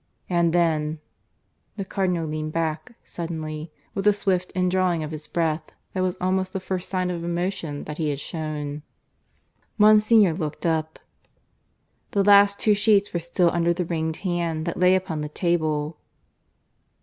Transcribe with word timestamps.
And 0.27 0.51
then 0.51 0.99
The 1.77 1.85
Cardinal 1.85 2.25
leaned 2.25 2.53
back 2.53 2.95
suddenly, 3.05 3.71
with 3.93 4.07
a 4.07 4.13
swift 4.13 4.51
indrawing 4.55 5.03
of 5.03 5.11
his 5.11 5.27
breath 5.27 5.73
that 5.93 6.01
was 6.01 6.17
almost 6.19 6.53
the 6.53 6.59
first 6.59 6.89
sign 6.89 7.11
of 7.11 7.23
emotion 7.23 7.83
that 7.83 7.99
he 7.99 8.09
had 8.09 8.19
shown. 8.19 8.81
Monsignor 9.77 10.33
looked 10.33 10.65
up. 10.65 10.97
The 12.17 12.23
last 12.23 12.57
two 12.59 12.73
sheets 12.73 13.13
were 13.13 13.19
still 13.19 13.51
under 13.51 13.75
the 13.75 13.85
ringed 13.85 14.17
hand 14.25 14.65
that 14.65 14.79
lay 14.79 14.95
upon 14.95 15.21
the 15.21 15.29
table. 15.29 15.99